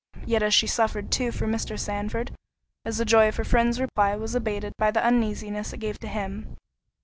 [0.25, 1.77] Yet as she suffered too for Mr.
[1.77, 2.31] Sandford,
[2.83, 6.57] the joy of her friend's reply was abated by the uneasiness it gave to him.